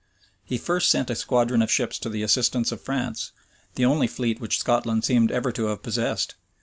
He 0.43 0.57
first 0.57 0.89
sent 0.89 1.11
a 1.11 1.15
squadron 1.15 1.61
of 1.61 1.69
ships 1.69 1.99
to 1.99 2.09
the 2.09 2.23
assistance 2.23 2.71
of 2.71 2.81
France; 2.81 3.33
the 3.75 3.85
only 3.85 4.07
fleet 4.07 4.41
which 4.41 4.57
Scotland 4.57 5.03
seems 5.05 5.31
ever 5.31 5.51
to 5.51 5.65
have 5.65 5.83
possessed. 5.83 6.33